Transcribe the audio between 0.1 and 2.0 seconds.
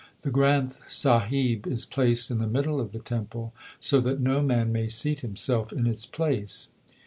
The Granth Sahib is